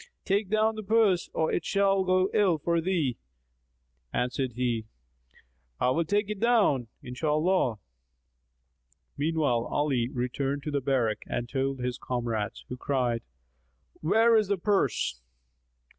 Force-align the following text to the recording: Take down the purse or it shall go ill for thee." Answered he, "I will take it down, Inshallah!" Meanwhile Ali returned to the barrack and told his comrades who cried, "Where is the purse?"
Take 0.25 0.49
down 0.49 0.73
the 0.73 0.81
purse 0.81 1.29
or 1.31 1.51
it 1.51 1.63
shall 1.63 2.03
go 2.03 2.31
ill 2.33 2.57
for 2.57 2.81
thee." 2.81 3.17
Answered 4.11 4.53
he, 4.53 4.85
"I 5.79 5.91
will 5.91 6.05
take 6.05 6.27
it 6.27 6.39
down, 6.39 6.87
Inshallah!" 7.03 7.77
Meanwhile 9.15 9.65
Ali 9.65 10.09
returned 10.09 10.63
to 10.63 10.71
the 10.71 10.81
barrack 10.81 11.21
and 11.27 11.47
told 11.47 11.77
his 11.81 11.99
comrades 11.99 12.65
who 12.67 12.77
cried, 12.77 13.21
"Where 13.99 14.35
is 14.35 14.47
the 14.47 14.57
purse?" 14.57 15.21